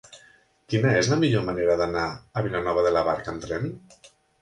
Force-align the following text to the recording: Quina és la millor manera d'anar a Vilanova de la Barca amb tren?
Quina 0.73 0.93
és 1.01 1.09
la 1.11 1.19
millor 1.25 1.45
manera 1.51 1.77
d'anar 1.83 2.07
a 2.43 2.47
Vilanova 2.49 2.89
de 2.91 2.97
la 2.99 3.09
Barca 3.13 3.35
amb 3.37 3.49
tren? 3.49 3.73